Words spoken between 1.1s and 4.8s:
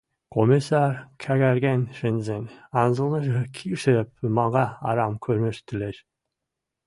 кӓкӓрген шӹнзӹн, анзылныжы кишӹ пумага